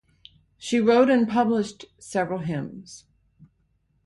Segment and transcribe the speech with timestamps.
[0.57, 3.05] She wrote and published several hymns.